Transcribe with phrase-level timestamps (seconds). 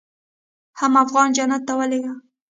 [0.79, 2.13] حم افغان جنت ته ولېږه.